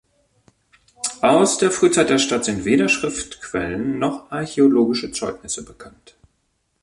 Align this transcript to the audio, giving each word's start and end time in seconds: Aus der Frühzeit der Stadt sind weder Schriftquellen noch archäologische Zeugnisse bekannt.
Aus 1.21 1.59
der 1.59 1.69
Frühzeit 1.69 2.09
der 2.09 2.17
Stadt 2.17 2.43
sind 2.45 2.65
weder 2.65 2.89
Schriftquellen 2.89 3.99
noch 3.99 4.31
archäologische 4.31 5.11
Zeugnisse 5.11 5.63
bekannt. 5.63 6.15